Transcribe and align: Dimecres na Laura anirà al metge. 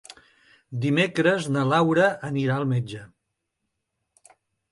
Dimecres 0.85 1.49
na 1.57 1.65
Laura 1.73 2.07
anirà 2.29 2.57
al 2.61 2.65
metge. 2.73 3.03